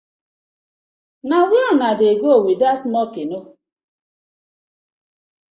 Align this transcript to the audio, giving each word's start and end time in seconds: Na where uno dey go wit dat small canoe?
Na 1.29 1.37
where 1.49 1.69
uno 1.73 1.89
dey 1.99 2.15
go 2.21 2.31
wit 2.43 2.59
dat 2.61 2.77
small 2.81 3.07
canoe? 3.13 3.45